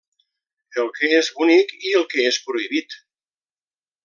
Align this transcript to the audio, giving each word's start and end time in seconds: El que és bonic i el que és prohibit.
El 0.83 0.89
que 0.95 1.09
és 1.17 1.29
bonic 1.41 1.75
i 1.91 1.95
el 2.01 2.09
que 2.15 2.27
és 2.33 2.43
prohibit. 2.49 3.01